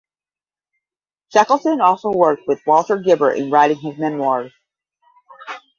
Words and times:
Shackleton 1.31 1.79
also 1.79 2.09
worked 2.11 2.47
with 2.47 2.65
Walter 2.65 2.97
Gilbert 2.97 3.33
in 3.33 3.51
writing 3.51 3.77
his 3.77 3.99
memoirs. 3.99 4.51